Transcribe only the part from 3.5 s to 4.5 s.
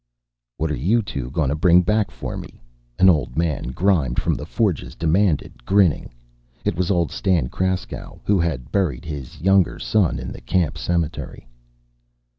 grimed from the